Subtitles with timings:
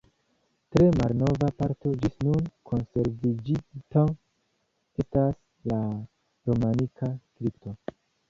[0.75, 4.05] Tre malnova parto ĝis nun konserviĝinta
[5.05, 5.37] estas
[5.73, 5.81] la
[6.51, 7.77] romanika kripto.